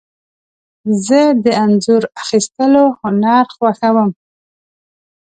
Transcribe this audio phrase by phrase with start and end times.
[1.05, 4.09] زه د انځور اخیستلو هنر خوښوم.